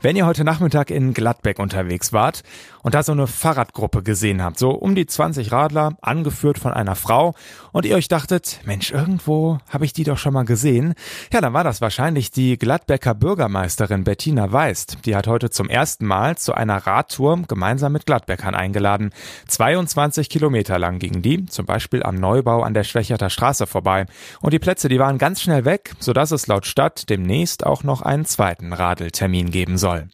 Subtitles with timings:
[0.00, 2.42] Wenn ihr heute Nachmittag in Gladbeck unterwegs wart
[2.82, 6.94] und da so eine Fahrradgruppe gesehen habt, so um die 20 Radler, angeführt von einer
[6.94, 7.34] Frau,
[7.72, 10.94] und ihr euch dachtet, Mensch, irgendwo habe ich die doch schon mal gesehen,
[11.32, 14.98] ja, dann war das wahrscheinlich die Gladbecker Bürgermeisterin Bettina Weist.
[15.06, 19.10] Die hat heute zum ersten Mal zu einer Radtour gemeinsam mit Gladbeckern eingeladen.
[19.48, 24.06] 22 Kilometer lang gingen die, zum Beispiel am Neubau an der Schwächerter Straße vorbei.
[24.40, 28.02] Und die Plätze, die waren ganz schnell weg, sodass es laut Stadt demnächst auch noch
[28.02, 30.08] einen zweiten Radeltermin geben soll.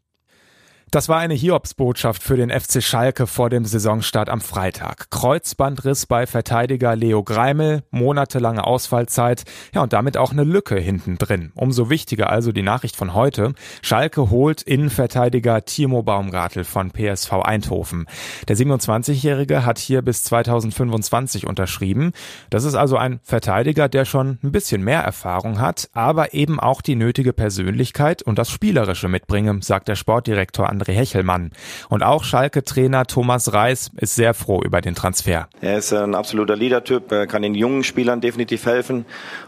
[0.93, 5.09] Das war eine Hiobsbotschaft für den FC Schalke vor dem Saisonstart am Freitag.
[5.11, 11.53] Kreuzbandriss bei Verteidiger Leo Greimel, monatelange Ausfallzeit, ja und damit auch eine Lücke hinten drin.
[11.55, 13.55] Umso wichtiger also die Nachricht von heute.
[13.83, 18.07] Schalke holt Innenverteidiger Timo Baumgartel von PSV Eindhoven.
[18.49, 22.11] Der 27-Jährige hat hier bis 2025 unterschrieben.
[22.51, 26.83] Das ist also ein Verteidiger, der schon ein bisschen mehr Erfahrung hat, aber eben auch
[26.83, 31.51] die nötige Persönlichkeit und das Spielerische mitbringe, sagt der Sportdirektor André Hechelmann.
[31.89, 35.49] Und auch Schalke-Trainer Thomas Reis ist sehr froh über den Transfer.
[35.61, 39.05] Er ist ein absoluter Leader-Typ, er kann den jungen Spielern definitiv helfen.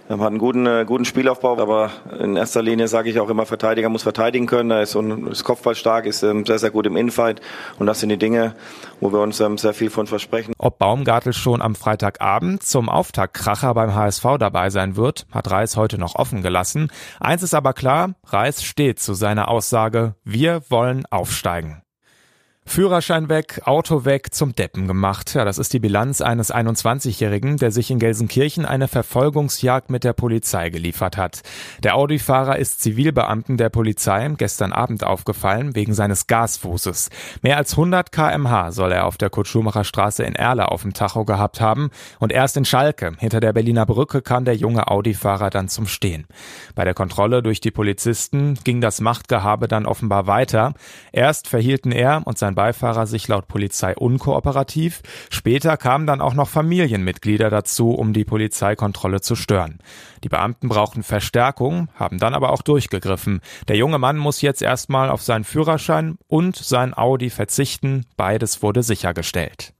[0.08, 3.46] Er hat einen guten, äh, guten Spielaufbau, aber in erster Linie sage ich auch immer,
[3.46, 4.70] Verteidiger muss verteidigen können.
[4.70, 7.40] Er ist, ist kopfballstark, ist ähm, sehr, sehr gut im Infight.
[7.78, 8.54] Und das sind die Dinge,
[9.00, 10.52] wo wir uns ähm, sehr viel von versprechen.
[10.58, 15.98] Ob Baumgartel schon am Freitagabend zum Auftaktkracher beim HSV dabei sein wird, hat Reis heute
[15.98, 16.90] noch offen gelassen.
[17.20, 21.81] Eins ist aber klar, Reis steht zu seiner Aussage, wir wollen auf aufsteigen.
[22.64, 25.34] Führerschein weg, Auto weg, zum Deppen gemacht.
[25.34, 30.12] Ja, das ist die Bilanz eines 21-Jährigen, der sich in Gelsenkirchen eine Verfolgungsjagd mit der
[30.12, 31.42] Polizei geliefert hat.
[31.82, 37.10] Der Audi-Fahrer ist Zivilbeamten der Polizei gestern Abend aufgefallen wegen seines Gasfußes.
[37.42, 41.24] Mehr als 100 kmh soll er auf der Kutschummacher Straße in Erle auf dem Tacho
[41.24, 41.90] gehabt haben
[42.20, 46.26] und erst in Schalke, hinter der Berliner Brücke, kam der junge Audi-Fahrer dann zum Stehen.
[46.76, 50.74] Bei der Kontrolle durch die Polizisten ging das Machtgehabe dann offenbar weiter.
[51.10, 55.00] Erst verhielten er und sein sein Beifahrer sich laut Polizei unkooperativ.
[55.30, 59.78] Später kamen dann auch noch Familienmitglieder dazu, um die Polizeikontrolle zu stören.
[60.22, 63.40] Die Beamten brauchten Verstärkung, haben dann aber auch durchgegriffen.
[63.68, 68.04] Der junge Mann muss jetzt erstmal auf seinen Führerschein und sein Audi verzichten.
[68.16, 69.72] Beides wurde sichergestellt.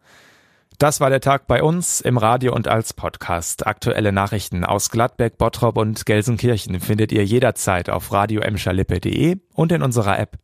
[0.79, 3.67] Das war der Tag bei uns im Radio und als Podcast.
[3.67, 8.41] Aktuelle Nachrichten aus Gladbeck, Bottrop und Gelsenkirchen findet ihr jederzeit auf radio
[9.55, 10.39] und in unserer App.